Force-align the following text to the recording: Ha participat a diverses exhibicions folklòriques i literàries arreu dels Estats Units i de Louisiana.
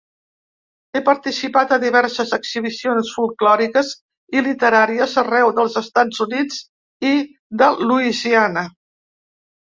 Ha 0.93 1.01
participat 1.09 1.73
a 1.75 1.77
diverses 1.83 2.31
exhibicions 2.37 3.11
folklòriques 3.17 3.91
i 4.39 4.43
literàries 4.49 5.15
arreu 5.25 5.53
dels 5.61 5.77
Estats 5.83 6.25
Units 6.27 6.59
i 7.13 7.15
de 7.63 7.71
Louisiana. 7.87 8.67